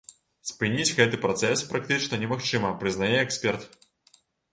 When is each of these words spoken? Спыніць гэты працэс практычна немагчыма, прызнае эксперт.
Спыніць 0.51 0.95
гэты 0.99 1.19
працэс 1.25 1.63
практычна 1.73 2.19
немагчыма, 2.23 2.71
прызнае 2.81 3.13
эксперт. 3.27 3.69